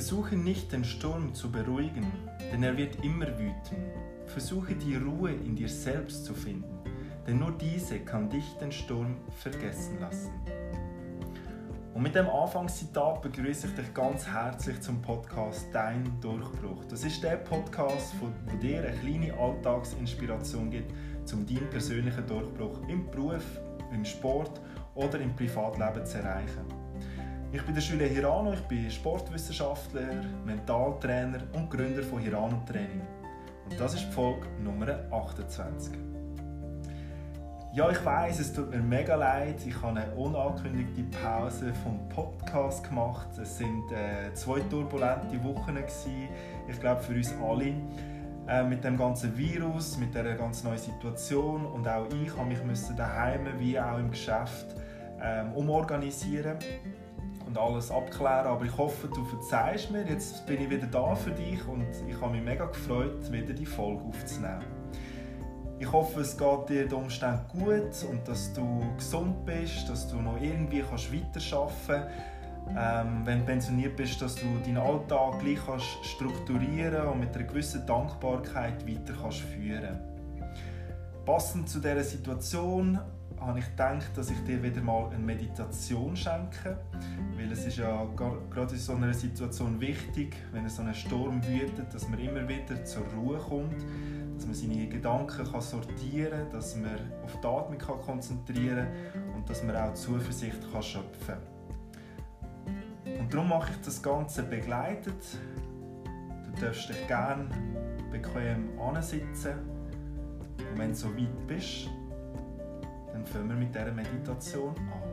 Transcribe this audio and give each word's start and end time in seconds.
Versuche 0.00 0.34
nicht 0.34 0.72
den 0.72 0.82
Sturm 0.82 1.34
zu 1.34 1.52
beruhigen, 1.52 2.10
denn 2.50 2.62
er 2.62 2.74
wird 2.74 3.04
immer 3.04 3.26
wüten. 3.38 3.76
Versuche 4.24 4.74
die 4.74 4.96
Ruhe 4.96 5.30
in 5.30 5.54
dir 5.54 5.68
selbst 5.68 6.24
zu 6.24 6.32
finden, 6.32 6.78
denn 7.26 7.38
nur 7.38 7.52
diese 7.52 8.00
kann 8.00 8.30
dich 8.30 8.46
den 8.54 8.72
Sturm 8.72 9.18
vergessen 9.42 10.00
lassen. 10.00 10.30
Und 11.92 12.02
mit 12.02 12.14
dem 12.14 12.30
Anfangszitat 12.30 13.20
begrüße 13.20 13.66
ich 13.66 13.74
dich 13.74 13.92
ganz 13.92 14.26
herzlich 14.26 14.80
zum 14.80 15.02
Podcast 15.02 15.66
Dein 15.70 16.18
Durchbruch. 16.22 16.82
Das 16.88 17.04
ist 17.04 17.22
der 17.22 17.36
Podcast, 17.36 18.14
der 18.50 18.56
dir 18.56 18.82
eine 18.82 18.96
kleine 19.00 19.34
Alltagsinspiration 19.34 20.70
gibt, 20.70 20.94
um 21.30 21.44
deinen 21.44 21.68
persönlichen 21.68 22.26
Durchbruch 22.26 22.88
im 22.88 23.04
Beruf, 23.10 23.44
im 23.92 24.06
Sport 24.06 24.62
oder 24.94 25.20
im 25.20 25.36
Privatleben 25.36 26.06
zu 26.06 26.16
erreichen. 26.16 26.79
Ich 27.52 27.62
bin 27.62 27.74
der 27.74 27.82
Schüler 27.82 28.06
Hirano, 28.06 28.52
ich 28.52 28.60
bin 28.60 28.88
Sportwissenschaftler, 28.88 30.22
Mentaltrainer 30.46 31.40
und 31.52 31.68
Gründer 31.68 32.04
von 32.04 32.20
Hirano 32.20 32.62
Training. 32.64 33.02
Und 33.68 33.80
das 33.80 33.94
ist 33.94 34.06
die 34.06 34.12
Folge 34.12 34.46
Nummer 34.62 34.86
28. 35.10 35.92
Ja, 37.72 37.90
ich 37.90 38.04
weiß, 38.04 38.38
es 38.38 38.52
tut 38.52 38.70
mir 38.70 38.78
mega 38.78 39.16
leid. 39.16 39.66
Ich 39.66 39.74
habe 39.82 39.98
eine 39.98 40.12
unangekündigte 40.12 41.02
Pause 41.18 41.74
vom 41.82 42.08
Podcast 42.08 42.88
gemacht. 42.88 43.36
Es 43.36 43.58
sind 43.58 43.90
äh, 43.90 44.32
zwei 44.34 44.60
turbulente 44.60 45.42
Wochen 45.42 45.74
gewesen. 45.74 46.28
Ich 46.68 46.78
glaube 46.78 47.02
für 47.02 47.14
uns 47.14 47.34
alle 47.42 47.74
äh, 48.46 48.62
mit 48.62 48.84
dem 48.84 48.96
ganzen 48.96 49.36
Virus, 49.36 49.98
mit 49.98 50.14
der 50.14 50.36
ganz 50.36 50.62
neuen 50.62 50.78
Situation 50.78 51.66
und 51.66 51.88
auch 51.88 52.06
ich 52.12 52.30
habe 52.36 52.46
mich 52.46 52.62
müssen 52.62 52.96
daheim 52.96 53.48
wie 53.58 53.76
auch 53.80 53.98
im 53.98 54.12
Geschäft 54.12 54.76
ähm, 55.20 55.52
umorganisieren 55.54 56.56
und 57.50 57.58
alles 57.58 57.90
abklären. 57.90 58.46
Aber 58.46 58.64
ich 58.64 58.76
hoffe, 58.76 59.08
du 59.08 59.24
verzeihst 59.24 59.90
mir. 59.90 60.04
Jetzt 60.08 60.46
bin 60.46 60.62
ich 60.62 60.70
wieder 60.70 60.86
da 60.86 61.14
für 61.14 61.32
dich 61.32 61.66
und 61.66 61.86
ich 62.08 62.20
habe 62.20 62.32
mich 62.32 62.44
mega 62.44 62.66
gefreut, 62.66 63.30
wieder 63.30 63.52
die 63.52 63.66
Folge 63.66 64.02
aufzunehmen. 64.04 64.64
Ich 65.78 65.90
hoffe, 65.90 66.20
es 66.20 66.36
geht 66.36 66.68
dir 66.68 66.86
den 66.86 66.92
Umständen 66.92 67.40
gut 67.48 68.04
und 68.10 68.28
dass 68.28 68.52
du 68.52 68.82
gesund 68.96 69.44
bist, 69.46 69.88
dass 69.88 70.08
du 70.08 70.16
noch 70.16 70.40
irgendwie 70.40 70.82
kannst 70.82 71.12
weiterarbeiten 71.12 71.72
kannst. 71.86 72.10
Ähm, 72.76 73.22
wenn 73.24 73.40
du 73.40 73.46
pensioniert 73.46 73.96
bist, 73.96 74.20
dass 74.20 74.36
du 74.36 74.44
deinen 74.64 74.76
Alltag 74.76 75.40
gleich 75.40 75.58
kannst 75.66 76.04
strukturieren 76.04 77.08
und 77.08 77.20
mit 77.20 77.34
einer 77.34 77.44
gewissen 77.44 77.84
Dankbarkeit 77.86 78.86
weiter 78.86 79.14
kannst 79.20 79.40
führen 79.40 79.98
Passend 81.24 81.68
zu 81.68 81.80
dieser 81.80 82.04
Situation 82.04 82.98
habe 83.40 83.58
ich 83.58 83.66
gedacht, 83.66 84.10
dass 84.16 84.30
ich 84.30 84.42
dir 84.44 84.62
wieder 84.62 84.82
mal 84.82 85.06
eine 85.06 85.18
Meditation 85.18 86.14
schenke, 86.14 86.78
weil 87.36 87.50
es 87.50 87.64
ist 87.64 87.78
ja 87.78 88.04
gerade 88.14 88.74
in 88.74 88.78
so 88.78 88.94
einer 88.94 89.14
Situation 89.14 89.80
wichtig, 89.80 90.36
wenn 90.52 90.66
es 90.66 90.76
so 90.76 90.82
einen 90.82 90.94
Sturm 90.94 91.42
wütet, 91.46 91.92
dass 91.92 92.08
man 92.08 92.18
immer 92.18 92.46
wieder 92.46 92.84
zur 92.84 93.04
Ruhe 93.16 93.38
kommt, 93.38 93.82
dass 94.36 94.46
man 94.46 94.54
seine 94.54 94.88
Gedanken 94.88 95.50
kann 95.50 95.60
sortieren 95.60 96.40
kann, 96.40 96.50
dass 96.50 96.76
man 96.76 96.98
auf 97.24 97.40
die 97.40 97.46
Atmung 97.46 97.78
kann 97.78 98.00
konzentrieren 98.00 98.86
kann 99.12 99.34
und 99.34 99.48
dass 99.48 99.62
man 99.64 99.76
auch 99.76 99.94
Zuversicht 99.94 100.60
kann 100.72 100.82
schöpfen 100.82 101.36
kann. 103.06 103.20
Und 103.20 103.32
darum 103.32 103.48
mache 103.48 103.70
ich 103.72 103.80
das 103.84 104.02
Ganze 104.02 104.42
begleitet. 104.42 105.38
Du 106.44 106.60
darfst 106.60 106.88
dich 106.88 107.06
gerne 107.06 107.48
bequem 108.10 108.78
ansitzen 108.78 109.54
und 110.58 110.78
wenn 110.78 110.90
du 110.90 110.94
so 110.94 111.08
weit 111.16 111.46
bist, 111.46 111.88
dann 113.20 113.26
fangen 113.26 113.48
wir 113.50 113.56
mit 113.56 113.74
dieser 113.74 113.92
Meditation 113.92 114.74
an. 114.76 115.10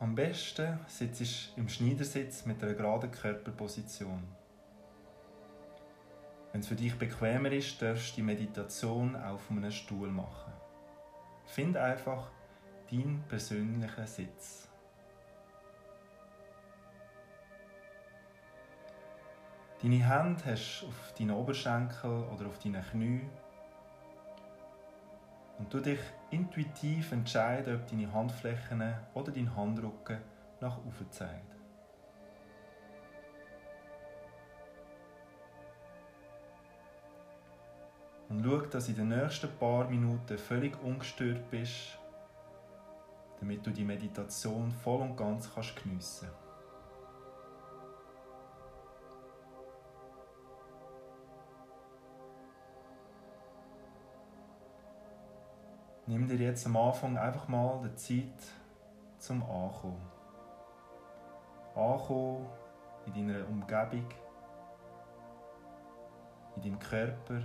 Am 0.00 0.14
besten 0.14 0.78
sitzt 0.86 1.20
du 1.56 1.60
im 1.60 1.68
Schneidersitz 1.68 2.44
mit 2.46 2.62
einer 2.62 2.74
geraden 2.74 3.10
Körperposition. 3.10 4.22
Wenn 6.52 6.60
es 6.60 6.68
für 6.68 6.76
dich 6.76 6.96
bequemer 6.96 7.50
ist, 7.50 7.80
darfst 7.82 8.12
du 8.12 8.16
die 8.16 8.22
Meditation 8.22 9.16
auf 9.16 9.50
einem 9.50 9.70
Stuhl 9.70 10.08
machen. 10.08 10.52
Find 11.46 11.76
einfach 11.76 12.30
deinen 12.94 13.22
persönlichen 13.28 14.06
Sitz. 14.06 14.68
Deine 19.82 19.96
Hände 19.96 20.42
hast 20.46 20.82
du 20.82 20.86
auf 20.86 21.14
deinen 21.18 21.32
Oberschenkel 21.32 22.24
oder 22.34 22.46
auf 22.46 22.58
deinen 22.58 22.82
Knie 22.82 23.20
und 25.58 25.72
du 25.72 25.80
dich 25.80 26.00
intuitiv 26.30 27.12
entscheiden, 27.12 27.76
ob 27.76 27.86
deine 27.86 28.12
Handflächen 28.12 28.94
oder 29.12 29.30
dein 29.30 29.54
Handrücken 29.54 30.18
nach 30.60 30.78
oben 30.78 31.10
zeigen. 31.10 31.50
Und 38.30 38.42
schau, 38.42 38.60
dass 38.60 38.86
du 38.86 38.92
in 38.92 38.96
den 38.96 39.08
nächsten 39.08 39.50
paar 39.58 39.88
Minuten 39.88 40.38
völlig 40.38 40.82
ungestört 40.82 41.50
bist, 41.50 41.98
damit 43.44 43.66
du 43.66 43.70
die 43.70 43.84
Meditation 43.84 44.72
voll 44.72 45.02
und 45.02 45.16
ganz 45.16 45.52
kannst 45.54 45.76
geniessen 45.82 46.28
kannst. 46.30 46.44
Nimm 56.06 56.26
dir 56.26 56.36
jetzt 56.36 56.64
am 56.64 56.76
Anfang 56.78 57.18
einfach 57.18 57.46
mal 57.48 57.82
die 57.84 57.94
Zeit 57.96 58.46
zum 59.18 59.42
Ankommen. 59.42 60.00
Ankommen 61.74 62.46
in 63.04 63.12
deiner 63.12 63.46
Umgebung, 63.46 64.06
in 66.56 66.62
deinem 66.62 66.78
Körper, 66.78 67.42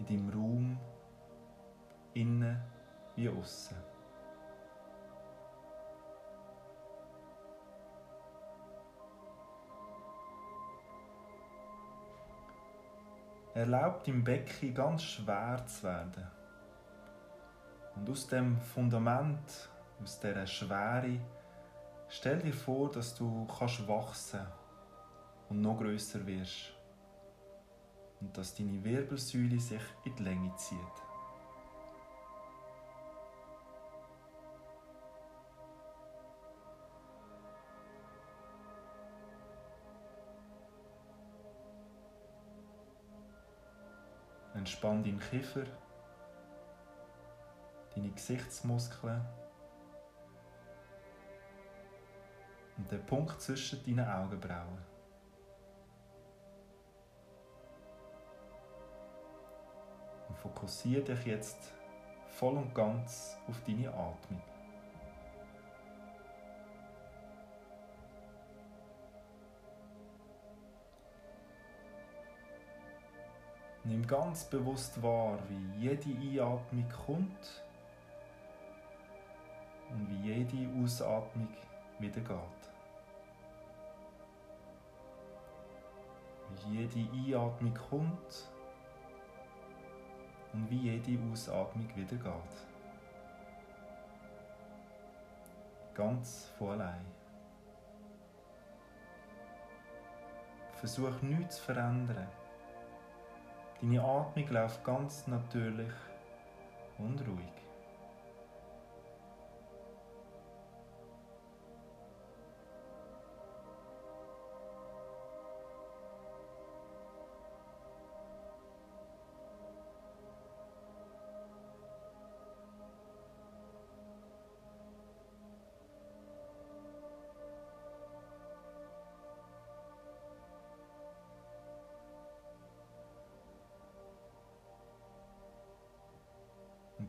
in 0.00 0.06
deinem 0.06 0.28
Raum, 0.30 0.78
innen 2.14 2.60
wie 3.16 3.28
außen. 3.28 3.76
erlaubt 13.54 14.08
im 14.08 14.24
Becken 14.24 14.74
ganz 14.74 15.04
schwer 15.04 15.64
zu 15.66 15.84
werden. 15.84 16.26
Und 17.94 18.10
aus 18.10 18.26
dem 18.26 18.60
Fundament, 18.60 19.70
aus 20.02 20.18
dieser 20.18 20.46
Schwere, 20.46 21.20
stell 22.08 22.40
dir 22.40 22.52
vor, 22.52 22.90
dass 22.90 23.14
du 23.14 23.46
kannst 23.46 23.86
wachsen 23.86 24.40
und 25.48 25.60
noch 25.60 25.78
größer 25.78 26.26
wirst. 26.26 26.72
Und 28.20 28.36
dass 28.36 28.54
deine 28.54 28.82
Wirbelsäule 28.82 29.60
sich 29.60 29.80
in 30.04 30.16
die 30.16 30.22
Länge 30.22 30.54
zieht. 30.56 31.03
Entspann 44.64 45.04
deinen 45.04 45.20
Kiefer, 45.20 45.64
deine 47.94 48.08
Gesichtsmuskeln 48.08 49.22
und 52.78 52.90
den 52.90 53.04
Punkt 53.04 53.42
zwischen 53.42 53.84
deinen 53.84 54.08
Augenbrauen. 54.08 54.78
Und 60.30 60.38
fokussiere 60.38 61.02
dich 61.02 61.26
jetzt 61.26 61.74
voll 62.28 62.56
und 62.56 62.74
ganz 62.74 63.36
auf 63.46 63.60
deine 63.66 63.90
Atmung. 63.90 64.42
Nimm 73.86 74.06
ganz 74.06 74.44
bewusst 74.44 75.02
wahr, 75.02 75.38
wie 75.46 75.88
jede 75.88 76.08
Einatmung 76.08 76.88
kommt 77.04 77.64
und 79.90 80.08
wie 80.08 80.32
jede 80.32 80.82
Ausatmung 80.82 81.48
wieder 81.98 82.20
geht. 82.20 82.38
Wie 86.66 86.78
jede 86.78 87.36
Einatmung 87.36 87.74
kommt 87.74 88.48
und 90.54 90.70
wie 90.70 90.90
jede 90.90 91.18
Ausatmung 91.30 91.86
wieder 91.94 92.16
geht. 92.16 92.54
Ganz 95.94 96.50
von 96.56 96.80
allein. 96.80 97.04
Versuch 100.72 101.20
nichts 101.20 101.56
zu 101.56 101.64
verändern. 101.64 102.43
Deine 103.84 104.02
Atmung 104.02 104.48
läuft 104.48 104.82
ganz 104.82 105.26
natürlich 105.26 105.92
und 106.96 107.20
ruhig. 107.20 107.63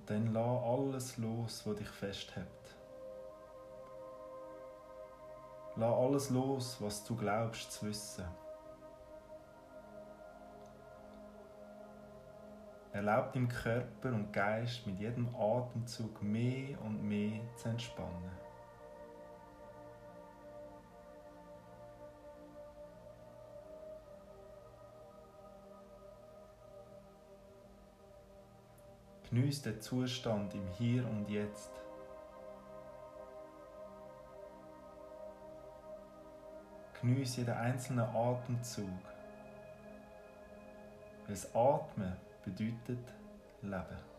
Dann 0.06 0.34
lass 0.34 0.64
alles 0.64 1.18
los, 1.18 1.66
was 1.66 1.76
dich 1.76 1.90
festhält. 1.90 2.48
Lass 5.76 5.94
alles 5.94 6.30
los, 6.30 6.78
was 6.80 7.04
du 7.04 7.16
glaubst 7.16 7.72
zu 7.72 7.88
wissen. 7.88 8.26
Erlaub 12.94 13.34
dem 13.34 13.50
Körper 13.50 14.10
und 14.10 14.32
Geist 14.32 14.88
mit 14.88 15.00
jedem 15.00 15.36
Atemzug 15.36 16.24
mehr 16.24 16.82
und 16.82 17.04
mehr 17.04 17.42
zu 17.58 17.68
entspannen. 17.68 18.45
Genieß 29.30 29.64
den 29.64 29.82
Zustand 29.82 30.54
im 30.54 30.68
Hier 30.78 31.06
und 31.08 31.30
Jetzt. 31.30 31.72
Genieß 37.02 37.38
jeden 37.38 37.54
einzelnen 37.54 38.06
Atemzug. 38.06 38.86
Das 41.28 41.54
Atmen 41.56 42.16
bedeutet 42.44 43.14
Leben. 43.62 44.15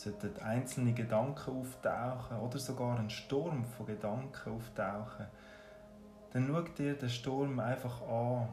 Sollten 0.00 0.40
einzelne 0.40 0.94
Gedanken 0.94 1.60
auftauchen 1.60 2.38
oder 2.38 2.58
sogar 2.58 2.98
ein 2.98 3.10
Sturm 3.10 3.64
von 3.64 3.86
Gedanken 3.86 4.52
auftauchen, 4.52 5.26
dann 6.32 6.46
schau 6.46 6.62
dir 6.62 6.94
den 6.94 7.10
Sturm 7.10 7.60
einfach 7.60 8.00
an 8.02 8.48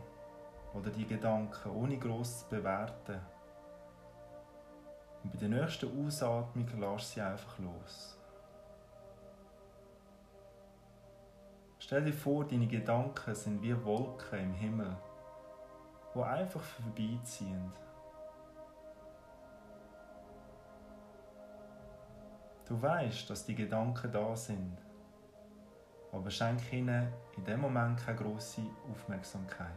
oder 0.74 0.90
die 0.90 1.08
Gedanken 1.08 1.72
ohne 1.72 1.98
groß 1.98 2.42
zu 2.42 2.50
bewerten. 2.50 3.20
Und 5.24 5.32
bei 5.32 5.38
der 5.40 5.50
nächsten 5.50 6.06
Ausatmung 6.06 6.68
lass 6.80 7.12
sie 7.12 7.22
einfach 7.22 7.58
los. 7.60 8.18
Stell 11.80 12.04
dir 12.04 12.14
vor, 12.14 12.44
deine 12.44 12.68
Gedanken 12.68 13.34
sind 13.34 13.62
wie 13.62 13.86
Wolken 13.86 14.40
im 14.40 14.54
Himmel, 14.54 14.98
wo 16.14 16.24
einfach 16.24 16.62
vorbeiziehen. 16.62 17.72
Du 22.68 22.82
weißt, 22.82 23.30
dass 23.30 23.46
die 23.46 23.56
Gedanken 23.56 24.12
da 24.12 24.36
sind, 24.36 24.78
aber 26.12 26.30
schenk 26.30 26.74
ihnen 26.74 27.08
in 27.38 27.46
dem 27.46 27.62
Moment 27.62 27.98
keine 28.06 28.18
große 28.18 28.62
Aufmerksamkeit. 28.92 29.72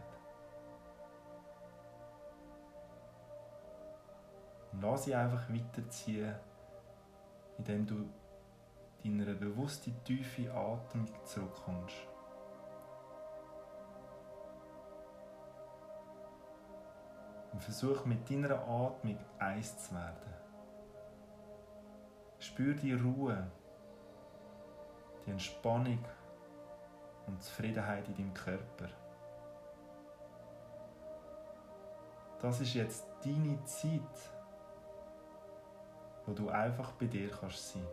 Und 4.73 4.81
lass 4.81 5.05
sie 5.05 5.15
einfach 5.15 5.49
weiterziehen, 5.49 6.35
indem 7.57 7.87
du 7.87 8.09
deiner 9.03 9.35
bewussten 9.35 9.95
tiefe 10.03 10.51
Atmung 10.51 11.07
zurückkommst. 11.23 11.95
Und 17.53 17.63
versuch 17.63 18.03
mit 18.03 18.29
deiner 18.29 18.59
Atmung 18.67 19.17
eins 19.39 19.77
zu 19.77 19.95
werden. 19.95 20.40
Spür 22.61 22.75
die 22.75 22.93
Ruhe, 22.93 23.43
die 25.25 25.31
Entspannung 25.31 25.97
und 27.25 27.41
Zufriedenheit 27.41 28.07
in 28.07 28.15
deinem 28.15 28.33
Körper. 28.35 28.87
Das 32.39 32.61
ist 32.61 32.75
jetzt 32.75 33.07
deine 33.25 33.63
Zeit, 33.63 34.01
wo 36.27 36.33
du 36.33 36.49
einfach 36.49 36.91
bei 36.91 37.07
dir 37.07 37.31
kannst 37.31 37.73
sein. 37.73 37.87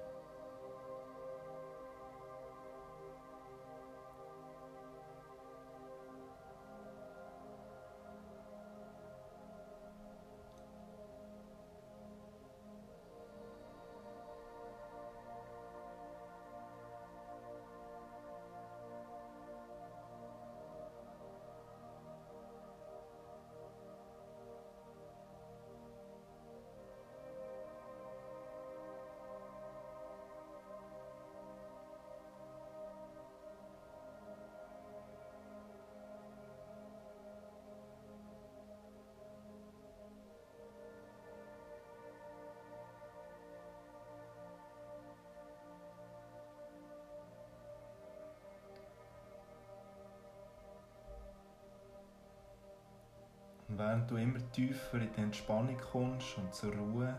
Während 53.78 54.11
du 54.11 54.16
immer 54.16 54.40
tiefer 54.50 54.99
in 54.99 55.12
die 55.16 55.20
Entspannung 55.20 55.78
kommst 55.92 56.37
und 56.37 56.52
zur 56.52 56.75
Ruhe, 56.75 57.14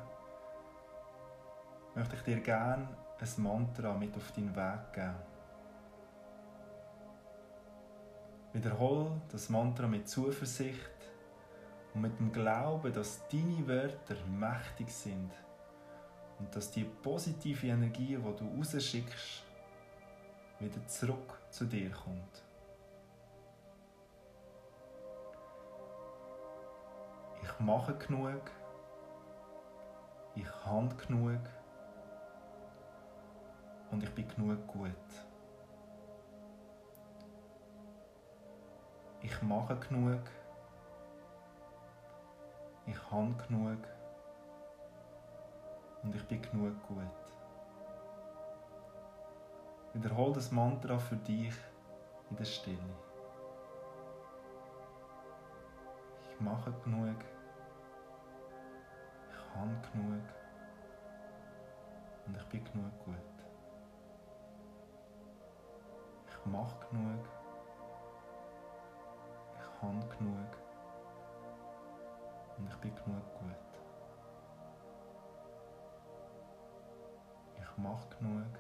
möchte 1.96 2.18
ich 2.18 2.22
dir 2.24 2.42
gerne 2.42 2.86
ein 3.18 3.44
Mantra 3.44 3.94
mit 3.94 4.14
auf 4.18 4.30
deinen 4.34 4.54
Weg 4.54 4.94
geben. 4.94 5.16
Wiederhol 8.52 9.22
das 9.32 9.48
Mantra 9.48 9.88
mit 9.88 10.10
Zuversicht 10.10 10.98
und 11.94 12.02
mit 12.02 12.20
dem 12.20 12.30
Glauben, 12.30 12.92
dass 12.92 13.26
deine 13.30 13.66
Wörter 13.66 14.18
mächtig 14.28 14.90
sind 14.90 15.32
und 16.40 16.54
dass 16.54 16.72
die 16.72 16.84
positive 16.84 17.68
Energie, 17.68 18.18
die 18.18 18.36
du 18.36 18.58
rausschickst, 18.58 19.46
wieder 20.60 20.88
zurück 20.88 21.40
zu 21.52 21.64
dir 21.64 21.90
kommt. 21.92 22.49
Ich 27.60 27.66
mache 27.66 27.94
genug, 27.96 28.42
ich 30.36 30.66
habe 30.66 30.96
genug 30.96 31.40
und 33.92 34.02
ich 34.02 34.16
bin 34.16 34.28
genug 34.28 34.66
gut. 34.68 34.96
ich 39.22 39.42
mache 39.42 39.76
genug, 39.76 40.22
ich 42.86 43.12
habe 43.12 43.34
genug 43.48 43.78
und 46.04 46.16
ich 46.16 46.28
bin 46.28 46.42
genug 46.42 46.82
gut. 46.88 47.04
Wiederhol 49.94 50.34
das 50.34 50.52
Mantra 50.52 50.98
für 50.98 51.18
dich 51.18 51.54
in 52.30 52.38
der 52.38 52.46
Stille. 52.46 52.78
Ich 56.32 56.40
mache 56.40 56.72
genug, 56.84 57.18
ich 59.60 59.66
habe 59.66 59.76
genug 59.92 60.24
und 62.26 62.38
ich 62.38 62.46
bin 62.46 62.64
genug 62.64 63.00
gut. 63.04 63.16
Ich 66.30 66.46
mache 66.46 66.88
genug, 66.88 67.26
ich 69.56 69.82
habe 69.82 70.16
genug 70.18 70.52
und 72.58 72.70
ich 72.70 72.78
bin 72.78 72.96
genug 72.96 73.34
gut. 73.34 73.56
Ich 77.62 77.78
mache 77.78 78.08
genug, 78.18 78.60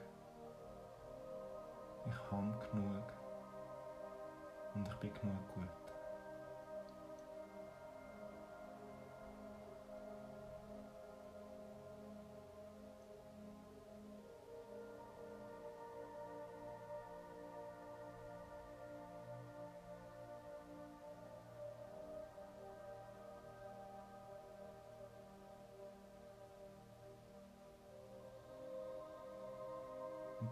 ich 2.07 2.31
habe 2.31 2.67
genug 2.71 3.13
und 4.75 4.87
ich 4.87 4.95
bin 4.95 5.13
genug 5.13 5.47
gut. 5.55 5.78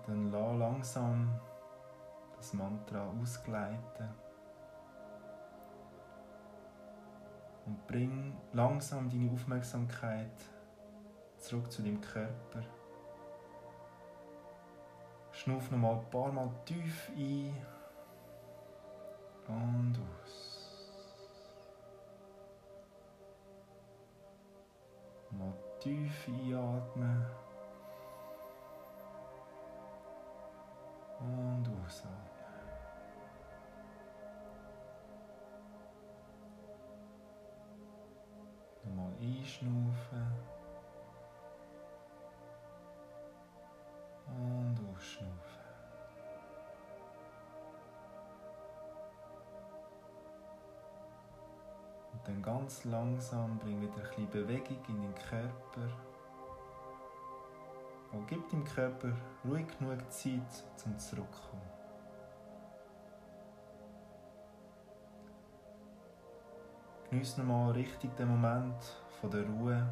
Dann 0.07 0.31
lass 0.31 0.57
langsam 0.57 1.39
das 2.37 2.53
Mantra 2.53 3.09
ausgleiten. 3.21 4.09
Und 7.65 7.85
bring 7.87 8.37
langsam 8.53 9.09
deine 9.09 9.29
Aufmerksamkeit 9.29 10.31
zurück 11.37 11.69
zu 11.69 11.81
deinem 11.81 11.99
Körper. 11.99 12.63
Schnuff 15.33 15.69
noch 15.71 15.77
mal 15.77 15.97
ein 15.97 16.09
paar 16.09 16.31
Mal 16.31 16.49
tief 16.63 17.11
ein 17.15 17.53
und 19.47 19.99
aus. 19.99 20.77
Mal 25.31 25.53
tief 25.79 26.27
einatmen. 26.27 27.25
Einschnaufen. 39.19 40.27
Und 44.25 44.77
ausschnaufen. 44.93 45.37
Und 52.13 52.27
dann 52.27 52.41
ganz 52.41 52.83
langsam 52.83 53.57
bring 53.59 53.81
wieder 53.81 53.93
ein 53.93 54.01
bisschen 54.01 54.29
Bewegung 54.29 54.77
in 54.89 55.01
den 55.01 55.15
Körper. 55.15 55.89
Und 58.11 58.27
gib 58.27 58.49
dem 58.49 58.63
Körper 58.63 59.11
ruhig 59.45 59.65
genug 59.79 59.99
Zeit 60.11 60.63
zum 60.75 60.97
Zurückkommen. 60.97 61.76
Genieß 67.09 67.37
nochmal 67.37 67.71
richtig 67.71 68.13
den 68.17 68.27
Moment 68.27 68.83
von 69.21 69.31
der 69.31 69.45
Ruhe, 69.45 69.87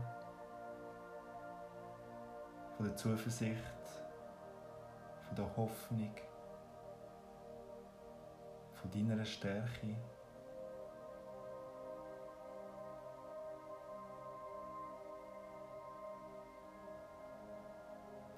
von 2.76 2.86
der 2.86 2.96
Zuversicht, 2.98 3.64
von 5.26 5.36
der 5.38 5.56
Hoffnung, 5.56 6.14
von 8.74 8.92
deiner 8.92 9.24
Stärke. 9.24 9.96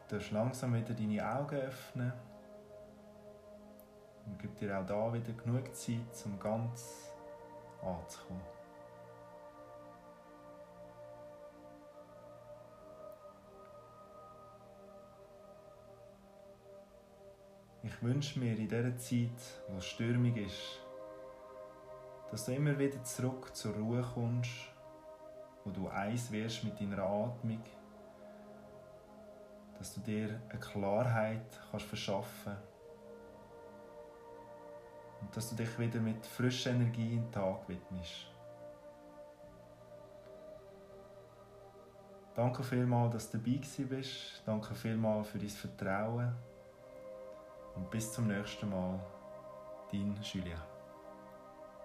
Du 0.07 0.15
darfst 0.15 0.31
langsam 0.31 0.75
wieder 0.75 0.93
deine 0.93 1.35
Augen 1.35 1.55
öffnen 1.55 2.13
und 4.27 4.39
gib 4.39 4.55
dir 4.57 4.79
auch 4.79 4.85
da 4.85 5.11
wieder 5.11 5.33
genug 5.33 5.75
Zeit, 5.75 6.25
um 6.25 6.39
ganz 6.39 7.11
anzukommen. 7.81 8.56
Ich 17.87 18.03
wünsche 18.03 18.37
mir 18.37 18.51
in 18.51 18.67
dieser 18.67 18.97
Zeit, 18.97 19.39
wo 19.69 19.77
es 19.77 19.85
stürmig 19.85 20.35
ist, 20.35 20.81
dass 22.29 22.43
du 22.45 22.53
immer 22.53 22.77
wieder 22.77 23.01
zurück 23.05 23.55
zur 23.55 23.75
Ruhe 23.75 24.05
kommst, 24.13 24.51
wo 25.63 25.71
du 25.71 25.87
eins 25.87 26.29
wirst 26.29 26.65
mit 26.65 26.77
deiner 26.81 27.01
Atmung, 27.01 27.63
dass 29.77 29.93
du 29.93 30.01
dir 30.01 30.41
eine 30.49 30.59
Klarheit 30.59 31.59
kannst 31.71 31.85
verschaffen 31.85 32.57
und 35.21 35.35
dass 35.37 35.49
du 35.49 35.55
dich 35.55 35.79
wieder 35.79 36.01
mit 36.01 36.25
frischer 36.25 36.71
Energie 36.71 37.13
in 37.13 37.23
den 37.23 37.31
Tag 37.31 37.69
widmest. 37.69 38.27
Danke 42.35 42.63
vielmals, 42.63 43.13
dass 43.13 43.31
du 43.31 43.37
dabei 43.37 43.61
bist. 43.85 44.43
Danke 44.45 44.75
vielmals 44.75 45.29
für 45.29 45.39
dein 45.39 45.49
Vertrauen. 45.49 46.35
Und 47.77 47.91
bis 47.91 48.11
zum 48.11 48.27
nächsten 48.27 48.69
Mal, 48.71 48.99
dein 49.91 50.19
Julia. 50.23 50.57